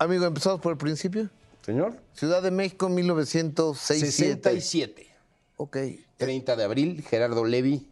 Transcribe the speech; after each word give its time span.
Amigo, 0.00 0.24
empezamos 0.24 0.60
por 0.62 0.72
el 0.72 0.78
principio. 0.78 1.28
Señor. 1.60 1.94
Ciudad 2.14 2.42
de 2.42 2.50
México, 2.50 2.88
1967. 2.88 4.10
67. 4.42 5.06
Ok. 5.58 5.76
30 6.16 6.56
de 6.56 6.64
abril, 6.64 7.02
Gerardo 7.06 7.44
Levy, 7.44 7.86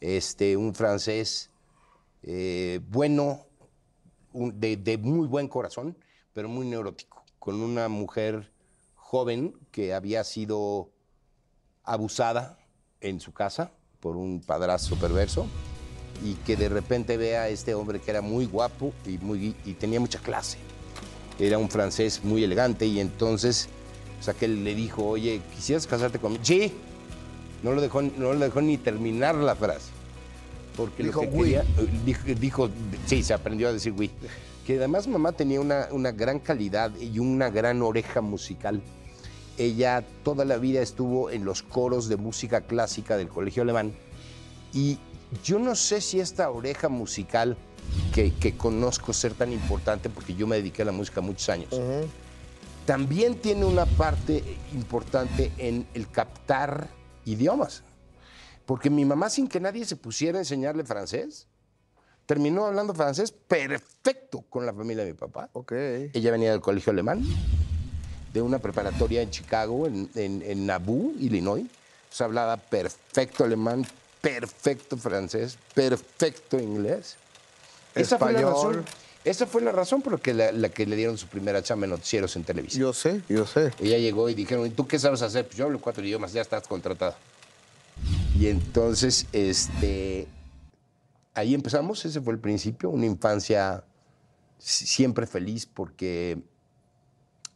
este, 0.00 0.56
un 0.56 0.74
francés 0.74 1.50
eh, 2.22 2.80
bueno, 2.88 3.44
un- 4.32 4.58
de, 4.58 4.78
de 4.78 4.96
muy 4.96 5.26
buen 5.28 5.46
corazón, 5.48 5.94
pero 6.32 6.48
muy 6.48 6.66
neurótico, 6.66 7.22
con 7.38 7.60
una 7.60 7.88
mujer 7.90 8.50
joven 8.94 9.54
que 9.70 9.92
había 9.92 10.24
sido 10.24 10.88
abusada 11.82 12.58
en 13.02 13.20
su 13.20 13.34
casa 13.34 13.70
por 14.00 14.16
un 14.16 14.40
padrastro 14.40 14.96
perverso 14.96 15.46
y 16.24 16.36
que 16.46 16.56
de 16.56 16.70
repente 16.70 17.18
ve 17.18 17.36
a 17.36 17.50
este 17.50 17.74
hombre 17.74 18.00
que 18.00 18.10
era 18.10 18.22
muy 18.22 18.46
guapo 18.46 18.94
y, 19.06 19.18
muy, 19.18 19.54
y 19.66 19.74
tenía 19.74 20.00
mucha 20.00 20.18
clase. 20.20 20.56
Era 21.38 21.58
un 21.58 21.68
francés 21.68 22.20
muy 22.22 22.44
elegante 22.44 22.86
y 22.86 23.00
entonces, 23.00 23.68
o 24.20 24.22
sea, 24.22 24.34
que 24.34 24.44
él 24.44 24.62
le 24.64 24.74
dijo, 24.74 25.04
oye, 25.06 25.40
¿quisieras 25.54 25.86
casarte 25.86 26.18
conmigo? 26.18 26.44
Sí. 26.44 26.72
No 27.62 27.72
lo 27.72 27.80
dejó, 27.80 28.02
no 28.02 28.32
lo 28.34 28.38
dejó 28.38 28.60
ni 28.60 28.76
terminar 28.76 29.34
la 29.34 29.56
frase. 29.56 29.90
Porque 30.76 31.04
Dijo, 31.04 31.22
lo 31.24 31.30
que 31.30 31.36
"Oui". 31.36 31.42
quería, 31.44 31.64
dijo, 32.04 32.22
dijo- 32.40 32.70
sí, 33.06 33.22
se 33.22 33.32
aprendió 33.34 33.68
a 33.68 33.72
decir 33.72 33.92
oui. 33.96 34.10
Que 34.66 34.76
además 34.76 35.06
mamá 35.06 35.32
tenía 35.32 35.60
una, 35.60 35.88
una 35.92 36.10
gran 36.12 36.38
calidad 36.40 36.90
y 36.98 37.18
una 37.18 37.50
gran 37.50 37.80
oreja 37.82 38.20
musical. 38.20 38.80
Ella 39.56 40.04
toda 40.24 40.44
la 40.44 40.56
vida 40.56 40.80
estuvo 40.82 41.30
en 41.30 41.44
los 41.44 41.62
coros 41.62 42.08
de 42.08 42.16
música 42.16 42.62
clásica 42.62 43.16
del 43.16 43.28
Colegio 43.28 43.62
Alemán 43.62 43.92
y 44.72 44.98
yo 45.44 45.58
no 45.60 45.74
sé 45.76 46.00
si 46.00 46.18
esta 46.18 46.50
oreja 46.50 46.88
musical 46.88 47.56
que, 48.14 48.32
que 48.32 48.56
conozco 48.56 49.12
ser 49.12 49.34
tan 49.34 49.52
importante, 49.52 50.08
porque 50.08 50.34
yo 50.34 50.46
me 50.46 50.54
dediqué 50.56 50.82
a 50.82 50.84
la 50.84 50.92
música 50.92 51.20
muchos 51.20 51.48
años, 51.48 51.68
también 52.86 53.40
tiene 53.40 53.64
una 53.64 53.86
parte 53.86 54.56
importante 54.72 55.50
en 55.58 55.84
el 55.94 56.08
captar 56.08 56.88
idiomas. 57.24 57.82
Porque 58.66 58.88
mi 58.88 59.04
mamá, 59.04 59.30
sin 59.30 59.48
que 59.48 59.58
nadie 59.58 59.84
se 59.84 59.96
pusiera 59.96 60.38
a 60.38 60.42
enseñarle 60.42 60.84
francés, 60.84 61.48
terminó 62.24 62.66
hablando 62.66 62.94
francés 62.94 63.32
perfecto 63.32 64.42
con 64.48 64.64
la 64.64 64.72
familia 64.72 65.04
de 65.04 65.10
mi 65.10 65.18
papá. 65.18 65.50
Ok. 65.52 65.72
Ella 65.72 66.30
venía 66.30 66.52
del 66.52 66.60
colegio 66.60 66.92
alemán, 66.92 67.24
de 68.32 68.42
una 68.42 68.60
preparatoria 68.60 69.22
en 69.22 69.30
Chicago, 69.30 69.88
en, 69.88 70.08
en, 70.14 70.40
en 70.42 70.66
Nauvoo, 70.66 71.12
Illinois. 71.18 71.66
Sea, 72.10 72.26
hablaba 72.26 72.58
perfecto 72.58 73.42
alemán, 73.42 73.84
perfecto 74.20 74.96
francés, 74.96 75.58
perfecto 75.74 76.60
inglés. 76.60 77.16
Esa 77.94 78.18
fue 78.18 78.32
la 78.32 78.40
razón. 78.42 78.84
Esa 79.24 79.46
fue 79.46 79.62
la 79.62 79.72
razón 79.72 80.02
por 80.02 80.12
la 80.14 80.18
que, 80.18 80.34
la, 80.34 80.52
la 80.52 80.68
que 80.68 80.84
le 80.84 80.96
dieron 80.96 81.16
su 81.16 81.26
primera 81.28 81.62
chamba 81.62 81.86
en 81.86 81.90
noticieros 81.92 82.36
en 82.36 82.44
televisión. 82.44 82.82
Yo 82.82 82.92
sé, 82.92 83.22
yo 83.28 83.46
sé. 83.46 83.72
Ella 83.80 83.96
llegó 83.96 84.28
y 84.28 84.34
dijeron, 84.34 84.66
¿y 84.66 84.70
tú 84.70 84.86
qué 84.86 84.98
sabes 84.98 85.22
hacer? 85.22 85.46
Pues 85.46 85.56
yo 85.56 85.64
hablo 85.64 85.80
cuatro 85.80 86.04
idiomas, 86.04 86.32
ya 86.34 86.42
estás 86.42 86.66
contratada. 86.68 87.16
Y 88.38 88.48
entonces, 88.48 89.26
este, 89.32 90.26
ahí 91.32 91.54
empezamos, 91.54 92.04
ese 92.04 92.20
fue 92.20 92.34
el 92.34 92.38
principio, 92.38 92.90
una 92.90 93.06
infancia 93.06 93.82
si- 94.58 94.86
siempre 94.86 95.26
feliz 95.26 95.64
porque 95.64 96.38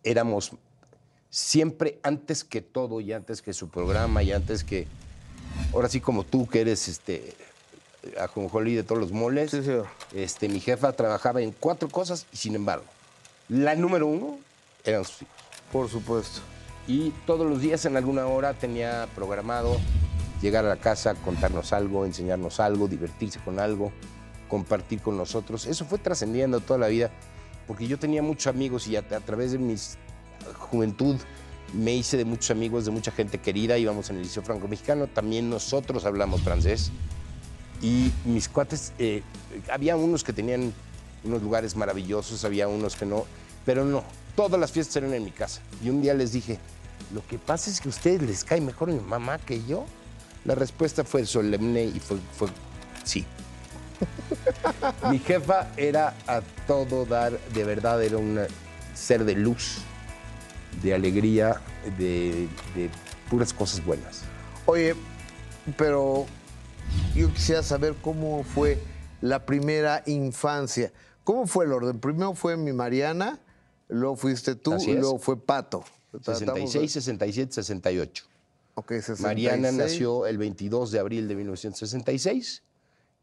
éramos 0.02 0.52
siempre 1.28 1.98
antes 2.02 2.45
que 2.45 2.62
todo 2.62 3.00
y 3.02 3.12
antes 3.12 3.42
que 3.42 3.52
su 3.52 3.69
programa 3.69 4.23
y 4.23 4.33
antes 4.33 4.64
que, 4.64 4.86
ahora 5.75 5.89
sí 5.91 6.00
como 6.00 6.25
tú 6.25 6.47
que 6.48 6.61
eres 6.62 6.89
este, 6.89 7.34
ajonjolí 8.20 8.74
de 8.74 8.82
todos 8.82 9.00
los 9.00 9.12
moles, 9.12 9.50
Sí, 9.50 9.62
señor. 9.62 9.86
este, 10.14 10.48
mi 10.48 10.60
jefa 10.60 10.92
trabajaba 10.92 11.41
en 11.42 11.52
cuatro 11.52 11.88
cosas 11.88 12.27
y 12.32 12.36
sin 12.36 12.55
embargo, 12.55 12.84
la 13.48 13.74
número 13.74 14.06
uno 14.06 14.38
eran 14.84 15.05
sus 15.05 15.22
hijos. 15.22 15.34
Por 15.72 15.88
supuesto. 15.88 16.40
Y 16.86 17.10
todos 17.27 17.46
los 17.48 17.60
días 17.60 17.84
en 17.84 17.96
alguna 17.96 18.27
hora 18.27 18.55
tenía 18.55 19.06
programado 19.14 19.77
llegar 20.40 20.64
a 20.64 20.68
la 20.68 20.77
casa, 20.77 21.14
contarnos 21.16 21.73
algo, 21.73 22.06
enseñarnos 22.06 22.61
algo, 22.61 22.89
divertirse 22.89 23.40
con 23.40 23.58
algo, 23.58 23.92
compartir 24.48 25.02
con 25.02 25.17
nosotros. 25.18 25.67
Eso 25.67 25.84
fue 25.84 25.98
trascendiendo 25.98 26.61
toda 26.61 26.78
la 26.78 26.86
vida, 26.89 27.11
porque 27.67 27.86
yo 27.86 27.98
tenía 27.98 28.23
muchos 28.23 28.46
amigos 28.46 28.86
y 28.86 28.96
a, 28.96 29.00
a 29.00 29.20
través 29.20 29.52
de 29.52 29.58
mi 29.58 29.74
juventud 30.70 31.17
me 31.74 31.94
hice 31.94 32.17
de 32.17 32.24
muchos 32.24 32.50
amigos, 32.50 32.86
de 32.86 32.90
mucha 32.90 33.11
gente 33.11 33.39
querida. 33.39 33.77
Íbamos 33.77 34.08
en 34.08 34.17
el 34.17 34.23
Liceo 34.23 34.42
Franco-Mexicano, 34.42 35.06
también 35.08 35.50
nosotros 35.50 36.06
hablamos 36.06 36.40
francés. 36.40 36.90
Y 37.80 38.12
mis 38.24 38.48
cuates, 38.48 38.92
eh, 38.98 39.22
había 39.70 39.96
unos 39.96 40.24
que 40.24 40.33
tenían 40.33 40.72
unos 41.24 41.42
lugares 41.42 41.77
maravillosos, 41.77 42.44
había 42.44 42.68
unos 42.68 42.96
que 42.96 43.06
no, 43.06 43.27
pero 43.64 43.84
no, 43.84 44.05
todas 44.34 44.58
las 44.58 44.72
fiestas 44.72 44.96
eran 44.96 45.14
en 45.14 45.24
mi 45.24 45.30
casa. 45.30 45.61
Y 45.83 45.90
un 45.90 46.02
día 46.02 46.14
les 46.14 46.33
dije, 46.33 46.58
lo 47.12 47.27
que 47.27 47.38
pasa 47.38 47.70
es 47.70 47.80
que 47.80 47.88
a 47.88 47.90
ustedes 47.90 48.22
les 48.22 48.44
cae 48.44 48.61
mejor 48.61 48.88
mi 48.88 49.00
mamá 49.00 49.38
que 49.38 49.64
yo. 49.64 49.86
La 50.44 50.55
respuesta 50.55 51.05
fue 51.05 51.27
solemne 51.27 51.84
y 51.84 52.00
fue, 52.00 52.18
fue 52.36 52.48
sí. 53.05 53.24
mi 55.11 55.18
jefa 55.18 55.72
era 55.77 56.14
a 56.27 56.40
todo 56.67 57.05
dar, 57.05 57.38
de 57.52 57.64
verdad 57.64 58.02
era 58.02 58.18
un 58.18 58.40
ser 58.94 59.24
de 59.24 59.34
luz, 59.34 59.78
de 60.83 60.94
alegría, 60.94 61.61
de, 61.98 62.48
de 62.74 62.90
puras 63.28 63.52
cosas 63.52 63.84
buenas. 63.84 64.22
Oye, 64.67 64.94
pero 65.77 66.27
yo 67.18 67.33
quisiera 67.33 67.62
saber 67.62 67.95
cómo 68.02 68.42
fue 68.45 68.79
la 69.20 69.45
primera 69.45 70.02
infancia. 70.06 70.92
¿Cómo 71.24 71.46
fue 71.46 71.64
el 71.67 71.73
orden? 71.73 71.98
Primero 72.01 72.34
fue 72.34 72.56
mi 72.56 72.73
Mariana, 72.73 73.39
luego 73.89 74.17
fuiste 74.17 74.55
tú, 74.55 74.70
y 74.83 74.95
luego 75.01 75.18
fue 75.18 75.36
Pato. 75.40 75.84
Tratamos 76.23 76.73
de- 76.73 76.89
66, 76.89 76.92
67, 76.92 77.52
68. 77.52 78.24
Ok, 78.74 78.89
66. 78.92 79.20
Mariana 79.20 79.70
nació 79.73 80.27
el 80.27 80.39
22 80.39 80.90
de 80.90 80.98
abril 81.01 81.29
de 81.29 81.34
1966, 81.34 82.62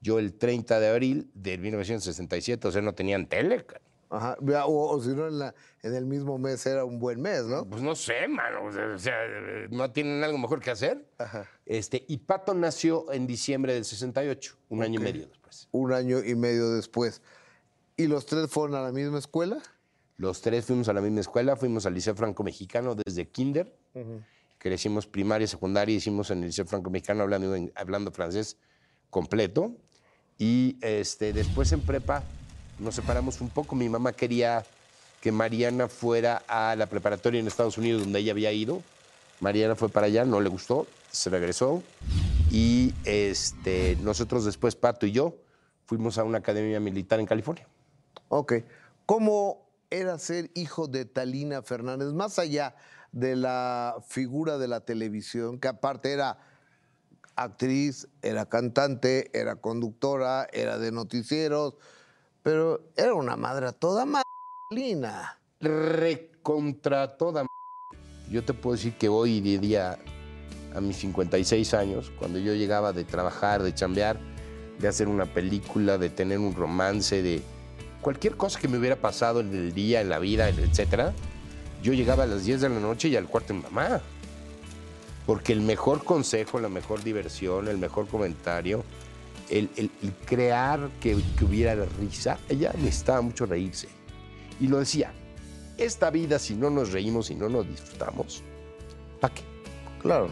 yo 0.01 0.19
el 0.19 0.33
30 0.33 0.79
de 0.79 0.87
abril 0.89 1.31
de 1.33 1.57
1967, 1.57 2.67
o 2.67 2.71
sea, 2.71 2.81
no 2.81 2.93
tenían 2.93 3.25
tele. 3.27 3.65
ca- 3.65 3.79
Ajá, 4.09 4.37
o, 4.65 4.89
o 4.95 5.01
si 5.01 5.09
no, 5.09 5.27
en, 5.27 5.39
la- 5.39 5.55
en 5.81 5.95
el 5.95 6.05
mismo 6.05 6.37
mes 6.37 6.65
era 6.65 6.85
un 6.85 6.99
buen 6.99 7.21
mes, 7.21 7.43
¿no? 7.45 7.65
Pues 7.65 7.81
no 7.81 7.95
sé, 7.95 8.27
mano, 8.27 8.65
o 8.65 8.97
sea, 8.99 9.15
no 9.71 9.91
tienen 9.91 10.23
algo 10.23 10.37
mejor 10.37 10.59
que 10.61 10.71
hacer. 10.71 11.05
Ajá. 11.17 11.49
Este, 11.65 12.05
y 12.07 12.17
Pato 12.17 12.53
nació 12.53 13.11
en 13.11 13.25
diciembre 13.27 13.73
del 13.73 13.83
68, 13.85 14.55
un 14.69 14.83
año 14.83 14.99
y 14.99 15.03
medio 15.03 15.27
después. 15.27 15.67
Un 15.71 15.91
año 15.93 16.23
y 16.23 16.35
medio 16.35 16.69
después. 16.71 17.21
¿Y 17.97 18.07
los 18.07 18.25
tres 18.25 18.49
fueron 18.49 18.75
a 18.75 18.81
la 18.81 18.91
misma 18.91 19.19
escuela? 19.19 19.57
Los 20.17 20.41
tres 20.41 20.65
fuimos 20.65 20.87
a 20.87 20.93
la 20.93 21.01
misma 21.01 21.21
escuela, 21.21 21.55
fuimos 21.55 21.85
al 21.85 21.93
Liceo 21.93 22.15
Franco 22.15 22.43
Mexicano 22.43 22.95
desde 22.95 23.27
kinder, 23.27 23.75
crecimos 24.57 25.07
primaria, 25.07 25.47
secundaria, 25.47 25.95
hicimos 25.95 26.29
en 26.31 26.39
el 26.39 26.45
Liceo 26.45 26.65
Franco 26.65 26.89
Mexicano 26.89 27.23
hablando, 27.23 27.53
hablando 27.75 28.11
francés 28.11 28.57
completo. 29.09 29.75
Y 30.37 30.77
este, 30.81 31.31
después 31.33 31.71
en 31.71 31.81
prepa 31.81 32.23
nos 32.79 32.95
separamos 32.95 33.41
un 33.41 33.49
poco. 33.49 33.75
Mi 33.75 33.89
mamá 33.89 34.13
quería 34.13 34.65
que 35.21 35.31
Mariana 35.31 35.87
fuera 35.87 36.43
a 36.47 36.75
la 36.75 36.85
preparatoria 36.87 37.39
en 37.39 37.47
Estados 37.47 37.77
Unidos 37.77 38.03
donde 38.03 38.19
ella 38.19 38.31
había 38.31 38.51
ido. 38.51 38.81
Mariana 39.39 39.75
fue 39.75 39.89
para 39.89 40.07
allá, 40.07 40.25
no 40.25 40.39
le 40.39 40.49
gustó, 40.49 40.87
se 41.11 41.29
regresó. 41.29 41.83
Y 42.51 42.93
este, 43.03 43.97
nosotros 44.01 44.45
después, 44.45 44.75
Pato 44.75 45.05
y 45.05 45.11
yo, 45.11 45.35
fuimos 45.85 46.17
a 46.17 46.23
una 46.23 46.37
academia 46.37 46.79
militar 46.79 47.19
en 47.19 47.25
California. 47.25 47.67
Ok. 48.29 48.53
¿Cómo 49.05 49.67
era 49.89 50.17
ser 50.19 50.51
hijo 50.53 50.87
de 50.87 51.05
Talina 51.05 51.61
Fernández? 51.61 52.13
Más 52.13 52.39
allá 52.39 52.75
de 53.11 53.35
la 53.35 53.95
figura 54.07 54.57
de 54.57 54.67
la 54.67 54.81
televisión, 54.81 55.59
que 55.59 55.67
aparte 55.67 56.11
era 56.11 56.37
actriz, 57.35 58.07
era 58.21 58.45
cantante, 58.47 59.29
era 59.37 59.55
conductora, 59.55 60.47
era 60.51 60.77
de 60.77 60.91
noticieros, 60.91 61.75
pero 62.45 62.79
era 62.95 63.15
una 63.15 63.35
madre 63.35 63.73
toda 63.73 64.05
Talina. 64.69 65.39
recontra 65.59 67.17
toda 67.17 67.47
Yo 68.29 68.45
te 68.45 68.53
puedo 68.53 68.75
decir 68.75 68.93
que 68.93 69.09
hoy 69.09 69.41
día, 69.41 69.97
a 70.75 70.79
mis 70.79 70.97
56 70.97 71.73
años, 71.73 72.11
cuando 72.19 72.37
yo 72.37 72.53
llegaba 72.53 72.93
de 72.93 73.03
trabajar, 73.03 73.63
de 73.63 73.73
chambear, 73.73 74.19
de 74.77 74.87
hacer 74.87 75.07
una 75.07 75.25
película, 75.25 75.97
de 75.97 76.11
tener 76.11 76.37
un 76.37 76.53
romance, 76.53 77.23
de 77.23 77.41
cualquier 78.01 78.37
cosa 78.37 78.59
que 78.59 78.67
me 78.67 78.77
hubiera 78.77 78.97
pasado 78.97 79.39
en 79.39 79.51
el 79.51 79.73
día, 79.73 80.01
en 80.01 80.09
la 80.09 80.19
vida, 80.19 80.47
etcétera, 80.47 81.13
yo 81.81 81.93
llegaba 81.93 82.25
a 82.25 82.27
las 82.27 82.45
10 82.45 82.61
de 82.61 82.69
la 82.69 82.79
noche 82.79 83.07
y 83.07 83.15
al 83.15 83.25
cuarto 83.25 83.53
de 83.53 83.59
mi 83.59 83.63
mamá. 83.63 84.01
Porque 85.25 85.51
el 85.51 85.61
mejor 85.61 86.03
consejo, 86.03 86.59
la 86.59 86.69
mejor 86.69 87.03
diversión, 87.03 87.67
el 87.69 87.79
mejor 87.79 88.07
comentario, 88.07 88.83
el, 89.49 89.69
el- 89.77 89.91
el 90.03 90.13
crear 90.25 90.89
que, 90.99 91.17
que 91.37 91.45
hubiera 91.45 91.75
risa, 91.99 92.37
ella 92.49 92.71
necesitaba 92.77 93.21
mucho 93.21 93.45
reírse. 93.45 93.87
Y 94.59 94.67
lo 94.67 94.79
decía, 94.79 95.11
esta 95.77 96.09
vida 96.09 96.39
si 96.39 96.55
no 96.55 96.69
nos 96.69 96.91
reímos 96.91 97.29
y 97.31 97.35
no 97.35 97.49
nos 97.49 97.67
disfrutamos, 97.67 98.41
¿para 99.19 99.33
qué? 99.33 99.41
Claro. 100.01 100.29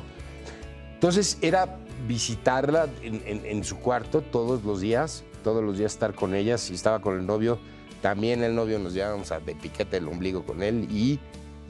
Entonces 0.93 1.37
era 1.41 1.79
visitarla 2.07 2.87
en, 3.01 3.21
en- 3.25 3.45
en 3.45 3.63
su 3.63 3.77
cuarto 3.79 4.21
todos 4.21 4.63
los 4.63 4.81
días, 4.81 5.23
todos 5.43 5.63
los 5.63 5.77
días 5.77 5.93
estar 5.93 6.13
con 6.15 6.33
ella, 6.35 6.57
si 6.57 6.73
estaba 6.73 7.01
con 7.01 7.17
el 7.19 7.25
novio, 7.25 7.59
También 8.01 8.43
el 8.43 8.53
novio 8.53 8.79
nos 8.79 8.93
llevábamos 8.93 9.31
a 9.31 9.39
de 9.39 9.55
piquete 9.55 9.95
el 9.97 10.07
ombligo 10.09 10.43
con 10.45 10.61
él 10.61 10.87
y 10.91 11.19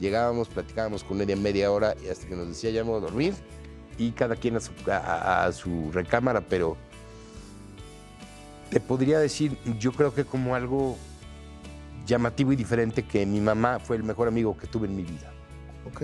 llegábamos, 0.00 0.48
platicábamos 0.48 1.04
con 1.04 1.16
media 1.18 1.36
media 1.36 1.70
hora 1.70 1.94
y 2.04 2.08
hasta 2.08 2.26
que 2.26 2.34
nos 2.34 2.48
decía 2.48 2.70
ya 2.70 2.82
voy 2.82 2.96
a 2.96 3.00
dormir 3.00 3.34
y 3.98 4.10
cada 4.10 4.34
quien 4.34 4.56
a 4.56 4.60
su, 4.60 4.72
a- 4.90 5.44
a 5.46 5.52
su 5.52 5.92
recámara, 5.92 6.40
pero 6.40 6.76
te 8.74 8.80
podría 8.80 9.20
decir, 9.20 9.56
yo 9.78 9.92
creo 9.92 10.12
que 10.12 10.24
como 10.24 10.56
algo 10.56 10.96
llamativo 12.06 12.52
y 12.52 12.56
diferente 12.56 13.06
que 13.06 13.24
mi 13.24 13.40
mamá 13.40 13.78
fue 13.78 13.94
el 13.94 14.02
mejor 14.02 14.26
amigo 14.26 14.56
que 14.58 14.66
tuve 14.66 14.88
en 14.88 14.96
mi 14.96 15.04
vida. 15.04 15.32
Ok. 15.86 16.02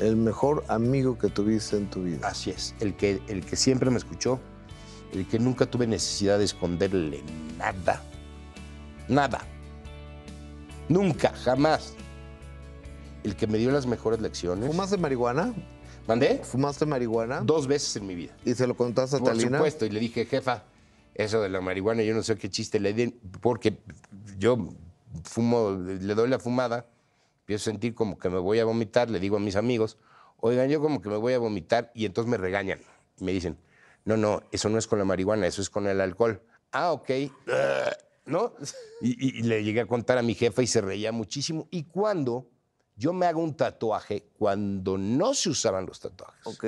El 0.00 0.16
mejor 0.16 0.64
amigo 0.66 1.16
que 1.16 1.28
tuviste 1.28 1.76
en 1.76 1.88
tu 1.88 2.02
vida. 2.02 2.26
Así 2.26 2.50
es, 2.50 2.74
el 2.80 2.96
que, 2.96 3.22
el 3.28 3.46
que 3.46 3.54
siempre 3.54 3.90
me 3.90 3.98
escuchó, 3.98 4.40
el 5.12 5.24
que 5.28 5.38
nunca 5.38 5.66
tuve 5.66 5.86
necesidad 5.86 6.38
de 6.38 6.46
esconderle 6.46 7.22
nada. 7.58 8.02
Nada. 9.06 9.42
Nunca, 10.88 11.32
jamás. 11.44 11.94
El 13.22 13.36
que 13.36 13.46
me 13.46 13.56
dio 13.56 13.70
las 13.70 13.86
mejores 13.86 14.20
lecciones. 14.20 14.68
¿Fumaste 14.68 14.96
marihuana? 14.96 15.54
¿Mandé? 16.08 16.40
¿Fumaste 16.42 16.86
marihuana? 16.86 17.42
Dos 17.42 17.68
veces 17.68 17.94
en 17.94 18.08
mi 18.08 18.16
vida. 18.16 18.36
¿Y 18.44 18.52
se 18.54 18.66
lo 18.66 18.76
contaste 18.76 19.14
a 19.14 19.18
Por 19.20 19.28
Talina? 19.28 19.58
supuesto, 19.58 19.86
y 19.86 19.90
le 19.90 20.00
dije, 20.00 20.26
jefa, 20.26 20.64
eso 21.14 21.40
de 21.40 21.48
la 21.48 21.60
marihuana, 21.60 22.02
yo 22.02 22.14
no 22.14 22.22
sé 22.22 22.36
qué 22.36 22.50
chiste 22.50 22.80
le 22.80 22.92
di, 22.92 23.08
porque 23.40 23.78
yo 24.38 24.58
fumo, 25.24 25.72
le 25.72 26.14
doy 26.14 26.28
la 26.28 26.38
fumada, 26.38 26.86
empiezo 27.40 27.70
a 27.70 27.72
sentir 27.72 27.94
como 27.94 28.18
que 28.18 28.28
me 28.28 28.38
voy 28.38 28.58
a 28.58 28.64
vomitar, 28.64 29.10
le 29.10 29.20
digo 29.20 29.36
a 29.36 29.40
mis 29.40 29.56
amigos, 29.56 29.98
oigan, 30.38 30.68
yo 30.68 30.80
como 30.80 31.00
que 31.00 31.08
me 31.08 31.16
voy 31.16 31.32
a 31.32 31.38
vomitar, 31.38 31.90
y 31.94 32.04
entonces 32.04 32.30
me 32.30 32.36
regañan. 32.36 32.80
Y 33.18 33.24
me 33.24 33.32
dicen, 33.32 33.58
no, 34.04 34.16
no, 34.16 34.42
eso 34.50 34.68
no 34.68 34.78
es 34.78 34.86
con 34.86 34.98
la 34.98 35.04
marihuana, 35.04 35.46
eso 35.46 35.62
es 35.62 35.70
con 35.70 35.86
el 35.86 36.00
alcohol. 36.00 36.42
Ah, 36.72 36.92
ok. 36.92 37.10
¿No? 38.26 38.54
Y 39.02 39.42
le 39.42 39.62
llegué 39.62 39.80
a 39.80 39.86
contar 39.86 40.16
a 40.16 40.22
mi 40.22 40.34
jefa 40.34 40.62
y 40.62 40.66
se 40.66 40.80
reía 40.80 41.12
muchísimo. 41.12 41.68
Y 41.70 41.84
cuando 41.84 42.50
yo 42.96 43.12
me 43.12 43.26
hago 43.26 43.42
un 43.42 43.54
tatuaje, 43.54 44.28
cuando 44.38 44.96
no 44.96 45.34
se 45.34 45.50
usaban 45.50 45.84
los 45.86 46.00
tatuajes. 46.00 46.46
Ok. 46.46 46.64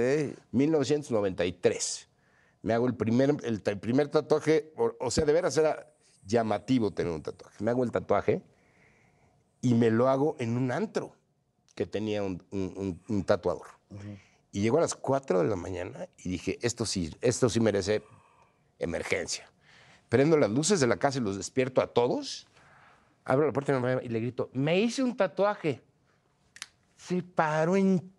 1993. 0.53 2.06
Me 2.67 2.75
hago 2.75 2.89
el 2.89 2.97
primer, 2.97 3.37
el, 3.45 3.61
primer 3.79 4.09
tatuaje, 4.09 4.73
o, 4.77 4.93
o 4.99 5.11
sea, 5.13 5.25
de 5.25 5.33
veras 5.33 5.57
era 5.57 5.87
llamativo 6.27 6.91
tener 6.91 7.13
un 7.13 7.23
tatuaje. 7.23 7.63
Me 7.63 7.71
hago 7.71 7.85
el 7.85 7.93
tatuaje 7.93 8.43
y 9.61 9.75
me 9.75 9.89
lo 9.93 10.09
hago 10.09 10.35
en 10.41 10.57
un 10.57 10.73
antro 10.73 11.15
que 11.77 11.87
tenía 11.87 12.25
un, 12.25 12.43
un- 12.51 12.75
un- 12.77 13.03
un 13.09 13.25
tatuador. 13.25 13.69
Y 14.51 14.63
llego 14.63 14.79
a 14.79 14.81
las 14.81 14.97
4 14.97 15.43
de 15.45 15.49
la 15.49 15.55
mañana 15.55 16.09
y 16.19 16.29
dije, 16.29 16.59
esto 16.61 16.87
sí, 16.87 17.15
esto 17.21 17.49
sí 17.49 17.61
merece 17.61 18.03
emergencia. 18.81 19.49
Prendo 20.09 20.37
las 20.37 20.51
luces 20.51 20.81
de 20.81 20.89
la 20.89 20.97
casa 20.97 21.19
y 21.19 21.21
los 21.21 21.37
despierto 21.37 21.81
a 21.81 21.87
todos. 21.87 22.49
Abro 23.25 23.47
la 23.47 23.53
puerta 23.53 23.81
y 24.03 24.09
le 24.09 24.19
grito, 24.19 24.51
me 24.55 24.81
hice 24.81 25.05
un 25.05 25.17
tatuaje. 25.17 25.83
Se 26.97 27.23
paró 27.23 27.77
en 27.77 28.13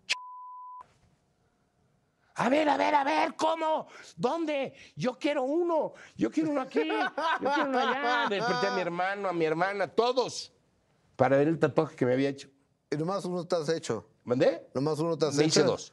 a 2.38 2.48
ver, 2.48 2.68
a 2.68 2.76
ver, 2.76 2.94
a 2.94 3.04
ver, 3.04 3.34
¿cómo? 3.36 3.88
¿Dónde? 4.16 4.72
Yo 4.96 5.18
quiero 5.18 5.42
uno, 5.42 5.92
yo 6.16 6.30
quiero 6.30 6.50
uno 6.50 6.60
aquí, 6.62 6.88
yo 7.40 7.50
quiero 7.54 7.68
uno 7.70 7.78
allá. 7.78 8.26
Desperté 8.30 8.66
a 8.68 8.74
mi 8.74 8.80
hermano, 8.80 9.28
a 9.28 9.32
mi 9.32 9.44
hermana, 9.44 9.88
todos, 9.88 10.52
para 11.16 11.36
ver 11.36 11.48
el 11.48 11.58
tatuaje 11.58 11.96
que 11.96 12.06
me 12.06 12.12
había 12.14 12.28
hecho. 12.28 12.48
Y 12.90 12.96
nomás 12.96 13.24
uno 13.24 13.46
te 13.46 13.56
has 13.56 13.68
hecho. 13.68 14.08
¿Mandé? 14.24 14.68
Nomás 14.74 14.98
uno 14.98 15.16
te 15.18 15.26
has 15.26 15.34
Me 15.36 15.44
hecho. 15.44 15.60
hice 15.60 15.62
dos. 15.64 15.92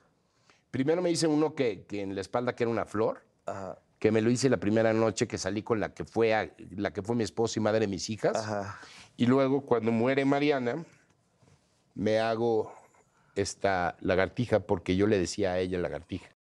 Primero 0.71 1.01
me 1.01 1.09
hice 1.11 1.25
uno 1.27 1.55
que, 1.55 1.85
que 1.85 2.01
en 2.01 2.15
la 2.15 2.21
espalda 2.21 2.53
que 2.55 2.63
era 2.63 2.71
una 2.71 2.85
flor, 2.85 3.23
Ajá. 3.45 3.77
que 3.97 4.11
me 4.11 4.21
lo 4.21 4.29
hice 4.29 4.49
la 4.49 4.57
primera 4.57 4.93
noche 4.93 5.27
que 5.27 5.37
salí 5.37 5.63
con 5.63 5.79
la 5.79 5.93
que 5.93 6.03
fue, 6.05 6.33
a- 6.33 6.51
la 6.75 6.91
que 6.91 7.01
fue 7.01 7.15
mi 7.15 7.23
esposa 7.23 7.59
y 7.59 7.61
madre 7.63 7.81
de 7.81 7.87
mis 7.87 8.09
hijas. 8.09 8.35
Ajá. 8.35 8.79
Y 9.17 9.25
luego, 9.25 9.65
cuando 9.65 9.91
muere 9.91 10.25
Mariana, 10.25 10.83
me 11.93 12.19
hago 12.19 12.73
esta 13.35 13.95
lagartija 14.01 14.59
porque 14.61 14.95
yo 14.97 15.07
le 15.07 15.17
decía 15.17 15.53
a 15.53 15.59
ella 15.59 15.79
lagartija. 15.79 16.29